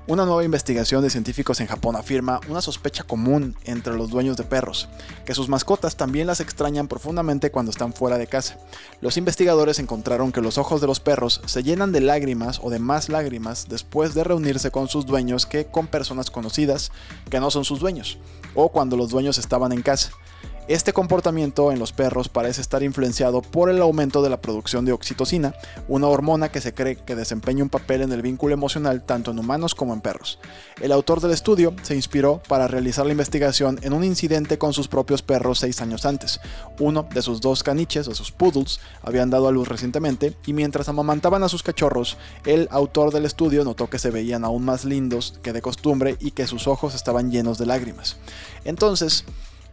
Una 0.07 0.23
nueva 0.23 0.43
investigación 0.43 1.01
de 1.01 1.09
científicos 1.09 1.59
en 1.61 1.65
Japón 1.65 1.95
afirma 1.95 2.39
una 2.47 2.61
sospecha 2.61 3.03
común 3.03 3.55
entre 3.63 3.95
los 3.95 4.11
dueños 4.11 4.37
de 4.37 4.43
perros, 4.43 4.87
que 5.25 5.33
sus 5.33 5.49
mascotas 5.49 5.95
también 5.95 6.27
las 6.27 6.41
extrañan 6.41 6.87
profundamente 6.87 7.49
cuando 7.49 7.71
están 7.71 7.91
fuera 7.91 8.19
de 8.19 8.27
casa. 8.27 8.59
Los 9.01 9.17
investigadores 9.17 9.79
encontraron 9.79 10.31
que 10.31 10.41
los 10.41 10.59
ojos 10.59 10.79
de 10.79 10.85
los 10.85 10.99
perros 10.99 11.41
se 11.47 11.63
llenan 11.63 11.91
de 11.91 12.01
lágrimas 12.01 12.59
o 12.61 12.69
de 12.69 12.77
más 12.77 13.09
lágrimas 13.09 13.65
después 13.67 14.13
de 14.13 14.23
reunirse 14.23 14.69
con 14.69 14.89
sus 14.89 15.07
dueños 15.07 15.47
que 15.47 15.65
con 15.65 15.87
personas 15.87 16.29
conocidas 16.29 16.91
que 17.31 17.39
no 17.39 17.49
son 17.49 17.65
sus 17.65 17.79
dueños, 17.79 18.19
o 18.53 18.69
cuando 18.69 18.97
los 18.97 19.09
dueños 19.09 19.39
estaban 19.39 19.71
en 19.71 19.81
casa. 19.81 20.11
Este 20.67 20.93
comportamiento 20.93 21.71
en 21.71 21.77
los 21.77 21.91
perros 21.91 22.27
parece 22.27 22.59
estar 22.59 22.81
influenciado 22.81 23.43
por 23.43 23.69
el 23.69 23.83
aumento 23.83 24.23
de 24.23 24.31
la 24.31 24.41
producción 24.41 24.83
de 24.83 24.93
oxitocina, 24.93 25.53
una 25.87 26.07
hormona 26.07 26.49
que 26.49 26.59
se 26.59 26.73
cree 26.73 26.95
que 26.95 27.15
desempeña 27.15 27.61
un 27.61 27.69
papel 27.69 28.01
en 28.01 28.11
el 28.11 28.23
vínculo 28.23 28.55
emocional 28.55 29.03
tanto 29.03 29.29
en 29.29 29.37
humanos 29.37 29.75
como 29.75 29.93
en 29.93 30.01
perros. 30.01 30.39
El 30.81 30.91
autor 30.91 31.21
del 31.21 31.33
estudio 31.33 31.75
se 31.83 31.95
inspiró 31.95 32.41
para 32.47 32.67
realizar 32.67 33.05
la 33.05 33.11
investigación 33.11 33.79
en 33.83 33.93
un 33.93 34.03
incidente 34.03 34.57
con 34.57 34.73
sus 34.73 34.87
propios 34.87 35.21
perros 35.21 35.59
seis 35.59 35.81
años 35.81 36.03
antes. 36.03 36.39
Uno 36.79 37.07
de 37.13 37.21
sus 37.21 37.41
dos 37.41 37.61
caniches, 37.61 38.07
o 38.07 38.15
sus 38.15 38.31
poodles, 38.31 38.79
habían 39.03 39.29
dado 39.29 39.47
a 39.47 39.51
luz 39.51 39.67
recientemente 39.67 40.35
y 40.47 40.53
mientras 40.53 40.89
amamantaban 40.89 41.43
a 41.43 41.49
sus 41.49 41.61
cachorros, 41.61 42.17
el 42.43 42.67
autor 42.71 43.13
del 43.13 43.25
estudio 43.25 43.63
notó 43.63 43.87
que 43.87 43.99
se 43.99 44.09
veían 44.09 44.43
aún 44.43 44.65
más 44.65 44.83
lindos 44.83 45.39
que 45.43 45.53
de 45.53 45.61
costumbre 45.61 46.17
y 46.19 46.31
que 46.31 46.47
sus 46.47 46.67
ojos 46.67 46.95
estaban 46.95 47.29
llenos 47.29 47.59
de 47.59 47.67
lágrimas. 47.67 48.17
Entonces, 48.63 49.25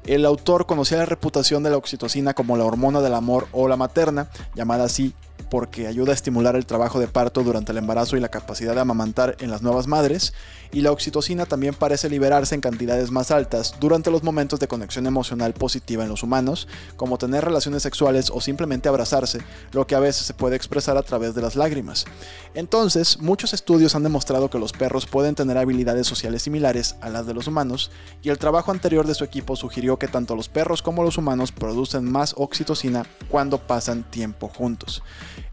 el 0.07 0.25
autor 0.25 0.67
conocía 0.67 0.99
la 0.99 1.07
reputación 1.07 1.63
de 1.63 1.71
la 1.71 1.77
oxitocina 1.77 2.35
como 2.35 2.57
la 2.57 2.65
hormona 2.65 3.01
del 3.01 3.15
amor 3.15 3.49
o 3.53 3.69
la 3.69 3.77
materna, 3.77 4.29
llamada 4.55 4.85
así 4.85 5.15
porque 5.43 5.87
ayuda 5.87 6.13
a 6.13 6.15
estimular 6.15 6.57
el 6.57 6.67
trabajo 6.67 7.01
de 7.01 7.09
parto 7.09 7.43
durante 7.43 7.73
el 7.73 7.79
embarazo 7.79 8.17
y 8.17 8.21
la 8.21 8.29
capacidad 8.31 8.75
de 8.75 8.81
amamantar 8.81 9.37
en 9.41 9.51
las 9.51 9.63
nuevas 9.63 9.87
madres, 9.87 10.33
y 10.73 10.81
la 10.81 10.91
oxitocina 10.91 11.45
también 11.45 11.75
parece 11.75 12.09
liberarse 12.09 12.55
en 12.55 12.63
cantidades 12.63 13.11
más 13.11 13.31
altas 13.31 13.75
durante 13.79 14.11
los 14.11 14.23
momentos 14.23 14.59
de 14.59 14.69
conexión 14.69 15.07
emocional 15.07 15.53
positiva 15.53 16.03
en 16.03 16.09
los 16.09 16.23
humanos, 16.23 16.67
como 16.97 17.19
tener 17.19 17.45
relaciones 17.45 17.83
sexuales 17.83 18.31
o 18.31 18.41
simplemente 18.41 18.89
abrazarse, 18.89 19.41
lo 19.73 19.87
que 19.87 19.95
a 19.95 20.01
veces 20.01 20.27
se 20.27 20.35
puede 20.35 20.57
expresar 20.57 20.97
a 20.97 21.03
través 21.03 21.35
de 21.35 21.43
las 21.43 21.57
lágrimas. 21.57 22.07
Entonces, 22.55 23.19
muchos 23.21 23.53
estudios 23.53 23.95
han 23.95 24.03
demostrado 24.03 24.49
que 24.49 24.59
los 24.59 24.73
perros 24.73 25.07
pueden 25.07 25.35
tener 25.35 25.59
habilidades 25.59 26.07
sociales 26.07 26.43
similares 26.43 26.97
a 27.01 27.11
las 27.11 27.27
de 27.27 27.35
los 27.35 27.47
humanos, 27.47 27.91
y 28.23 28.31
el 28.31 28.39
trabajo 28.39 28.71
anterior 28.71 29.07
de 29.07 29.15
su 29.15 29.25
equipo 29.25 29.57
sugirió 29.57 29.99
que 29.99 30.09
tanto 30.09 30.37
los 30.37 30.49
perros 30.49 30.81
como 30.81 31.03
los 31.03 31.19
humanos 31.19 31.53
producen 31.53 32.11
más 32.11 32.35
oxitocina 32.39 33.05
cuando 33.29 33.59
pasan 33.59 34.05
tiempo 34.05 34.49
juntos. 34.49 35.03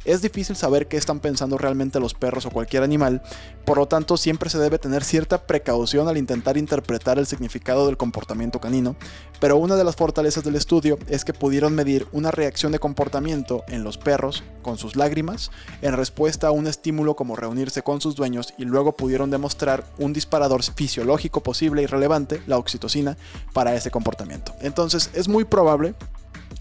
Es 0.05 0.21
difícil 0.21 0.55
saber 0.55 0.87
qué 0.87 0.97
están 0.97 1.19
pensando 1.19 1.57
realmente 1.57 1.99
los 1.99 2.13
perros 2.13 2.45
o 2.45 2.51
cualquier 2.51 2.83
animal, 2.83 3.21
por 3.65 3.77
lo 3.77 3.87
tanto 3.87 4.17
siempre 4.17 4.49
se 4.49 4.57
debe 4.57 4.79
tener 4.79 5.03
cierta 5.03 5.45
precaución 5.45 6.07
al 6.07 6.17
intentar 6.17 6.57
interpretar 6.57 7.19
el 7.19 7.25
significado 7.25 7.85
del 7.85 7.97
comportamiento 7.97 8.59
canino, 8.59 8.95
pero 9.39 9.57
una 9.57 9.75
de 9.75 9.83
las 9.83 9.95
fortalezas 9.95 10.43
del 10.43 10.55
estudio 10.55 10.97
es 11.07 11.25
que 11.25 11.33
pudieron 11.33 11.75
medir 11.75 12.07
una 12.11 12.31
reacción 12.31 12.71
de 12.71 12.79
comportamiento 12.79 13.63
en 13.67 13.83
los 13.83 13.97
perros 13.97 14.43
con 14.61 14.77
sus 14.77 14.95
lágrimas 14.95 15.51
en 15.81 15.95
respuesta 15.95 16.47
a 16.47 16.51
un 16.51 16.67
estímulo 16.67 17.15
como 17.15 17.35
reunirse 17.35 17.81
con 17.81 18.01
sus 18.01 18.15
dueños 18.15 18.53
y 18.57 18.65
luego 18.65 18.95
pudieron 18.95 19.29
demostrar 19.31 19.83
un 19.97 20.13
disparador 20.13 20.63
fisiológico 20.63 21.41
posible 21.41 21.81
y 21.81 21.85
relevante, 21.85 22.41
la 22.47 22.57
oxitocina, 22.57 23.17
para 23.53 23.75
ese 23.75 23.91
comportamiento. 23.91 24.55
Entonces 24.61 25.09
es 25.13 25.27
muy 25.27 25.45
probable 25.45 25.95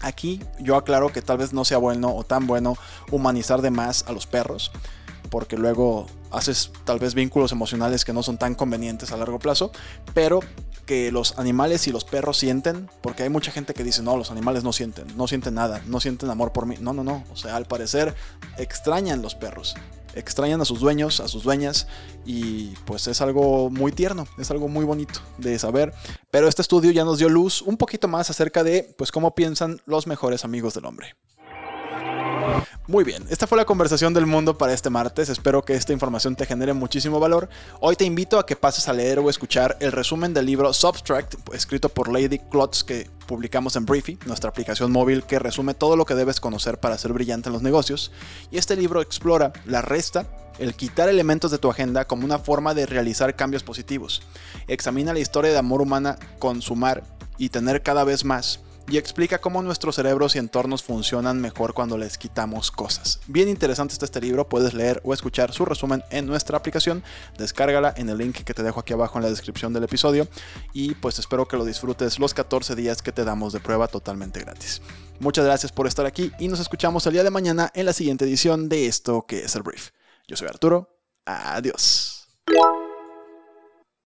Aquí 0.01 0.41
yo 0.59 0.75
aclaro 0.75 1.11
que 1.11 1.21
tal 1.21 1.37
vez 1.37 1.53
no 1.53 1.65
sea 1.65 1.77
bueno 1.77 2.15
o 2.15 2.23
tan 2.23 2.47
bueno 2.47 2.75
humanizar 3.11 3.61
de 3.61 3.71
más 3.71 4.05
a 4.07 4.11
los 4.11 4.27
perros, 4.27 4.71
porque 5.29 5.57
luego 5.57 6.07
haces 6.31 6.71
tal 6.85 6.99
vez 6.99 7.13
vínculos 7.13 7.51
emocionales 7.51 8.05
que 8.05 8.13
no 8.13 8.23
son 8.23 8.37
tan 8.37 8.55
convenientes 8.55 9.11
a 9.11 9.17
largo 9.17 9.39
plazo, 9.39 9.71
pero 10.13 10.39
que 10.85 11.11
los 11.11 11.37
animales 11.37 11.87
y 11.87 11.91
los 11.91 12.03
perros 12.03 12.37
sienten, 12.37 12.89
porque 13.01 13.23
hay 13.23 13.29
mucha 13.29 13.51
gente 13.51 13.73
que 13.73 13.83
dice, 13.83 14.01
no, 14.01 14.17
los 14.17 14.31
animales 14.31 14.63
no 14.63 14.73
sienten, 14.73 15.05
no 15.15 15.27
sienten 15.27 15.53
nada, 15.53 15.81
no 15.85 15.99
sienten 15.99 16.29
amor 16.29 16.51
por 16.51 16.65
mí. 16.65 16.75
No, 16.79 16.93
no, 16.93 17.03
no, 17.03 17.23
o 17.31 17.35
sea, 17.35 17.55
al 17.55 17.65
parecer 17.65 18.15
extrañan 18.57 19.21
los 19.21 19.35
perros 19.35 19.75
extrañan 20.15 20.61
a 20.61 20.65
sus 20.65 20.79
dueños, 20.79 21.19
a 21.19 21.27
sus 21.27 21.43
dueñas 21.43 21.87
y 22.25 22.69
pues 22.85 23.07
es 23.07 23.21
algo 23.21 23.69
muy 23.69 23.91
tierno, 23.91 24.27
es 24.37 24.51
algo 24.51 24.67
muy 24.67 24.85
bonito 24.85 25.19
de 25.37 25.57
saber. 25.59 25.93
Pero 26.31 26.47
este 26.47 26.61
estudio 26.61 26.91
ya 26.91 27.05
nos 27.05 27.19
dio 27.19 27.29
luz 27.29 27.61
un 27.61 27.77
poquito 27.77 28.07
más 28.07 28.29
acerca 28.29 28.63
de 28.63 28.93
pues 28.97 29.11
cómo 29.11 29.35
piensan 29.35 29.81
los 29.85 30.07
mejores 30.07 30.45
amigos 30.45 30.73
del 30.73 30.85
hombre. 30.85 31.15
Muy 32.89 33.03
bien, 33.03 33.23
esta 33.29 33.45
fue 33.45 33.57
la 33.57 33.65
conversación 33.65 34.15
del 34.15 34.25
mundo 34.25 34.57
para 34.57 34.73
este 34.73 34.89
martes. 34.89 35.29
Espero 35.29 35.63
que 35.63 35.75
esta 35.75 35.93
información 35.93 36.35
te 36.35 36.47
genere 36.47 36.73
muchísimo 36.73 37.19
valor. 37.19 37.47
Hoy 37.81 37.95
te 37.95 38.03
invito 38.03 38.39
a 38.39 38.45
que 38.47 38.55
pases 38.55 38.87
a 38.87 38.93
leer 38.93 39.19
o 39.19 39.29
escuchar 39.29 39.77
el 39.79 39.91
resumen 39.91 40.33
del 40.33 40.47
libro 40.47 40.73
Substract, 40.73 41.53
escrito 41.53 41.89
por 41.89 42.11
Lady 42.11 42.39
Klotz, 42.39 42.83
que 42.83 43.07
publicamos 43.27 43.75
en 43.75 43.85
Briefy, 43.85 44.17
nuestra 44.25 44.49
aplicación 44.49 44.91
móvil 44.91 45.23
que 45.23 45.37
resume 45.37 45.75
todo 45.75 45.95
lo 45.95 46.05
que 46.05 46.15
debes 46.15 46.39
conocer 46.39 46.79
para 46.79 46.97
ser 46.97 47.13
brillante 47.13 47.49
en 47.49 47.53
los 47.53 47.61
negocios. 47.61 48.11
Y 48.49 48.57
este 48.57 48.75
libro 48.75 49.01
explora 49.01 49.53
la 49.65 49.83
resta, 49.83 50.25
el 50.57 50.73
quitar 50.73 51.09
elementos 51.09 51.51
de 51.51 51.59
tu 51.59 51.69
agenda 51.69 52.05
como 52.05 52.25
una 52.25 52.39
forma 52.39 52.73
de 52.73 52.87
realizar 52.87 53.35
cambios 53.35 53.61
positivos. 53.61 54.23
Examina 54.67 55.13
la 55.13 55.19
historia 55.19 55.51
de 55.51 55.59
amor 55.59 55.83
humana 55.83 56.17
con 56.39 56.63
sumar 56.63 57.03
y 57.37 57.49
tener 57.49 57.83
cada 57.83 58.03
vez 58.03 58.25
más 58.25 58.61
y 58.89 58.97
explica 58.97 59.39
cómo 59.39 59.61
nuestros 59.61 59.95
cerebros 59.95 60.35
y 60.35 60.39
entornos 60.39 60.83
funcionan 60.83 61.39
mejor 61.39 61.73
cuando 61.73 61.97
les 61.97 62.17
quitamos 62.17 62.71
cosas. 62.71 63.19
Bien 63.27 63.47
interesante 63.47 63.93
está 63.93 64.05
este 64.05 64.21
libro, 64.21 64.49
puedes 64.49 64.73
leer 64.73 64.99
o 65.03 65.13
escuchar 65.13 65.53
su 65.53 65.65
resumen 65.65 66.03
en 66.09 66.25
nuestra 66.25 66.57
aplicación, 66.57 67.03
descárgala 67.37 67.93
en 67.97 68.09
el 68.09 68.17
link 68.17 68.37
que 68.37 68.53
te 68.53 68.63
dejo 68.63 68.79
aquí 68.79 68.93
abajo 68.93 69.19
en 69.19 69.23
la 69.23 69.29
descripción 69.29 69.73
del 69.73 69.83
episodio 69.83 70.27
y 70.73 70.95
pues 70.95 71.19
espero 71.19 71.47
que 71.47 71.57
lo 71.57 71.65
disfrutes 71.65 72.19
los 72.19 72.33
14 72.33 72.75
días 72.75 73.01
que 73.01 73.11
te 73.11 73.23
damos 73.23 73.53
de 73.53 73.59
prueba 73.59 73.87
totalmente 73.87 74.39
gratis. 74.39 74.81
Muchas 75.19 75.45
gracias 75.45 75.71
por 75.71 75.85
estar 75.85 76.05
aquí 76.05 76.31
y 76.39 76.47
nos 76.47 76.59
escuchamos 76.59 77.05
el 77.05 77.13
día 77.13 77.23
de 77.23 77.29
mañana 77.29 77.71
en 77.75 77.85
la 77.85 77.93
siguiente 77.93 78.25
edición 78.25 78.69
de 78.69 78.87
esto 78.87 79.25
que 79.27 79.43
es 79.43 79.55
el 79.55 79.63
brief. 79.63 79.91
Yo 80.27 80.35
soy 80.35 80.47
Arturo, 80.47 80.97
adiós. 81.25 82.18